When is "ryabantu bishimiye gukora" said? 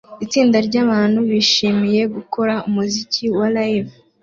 0.67-2.53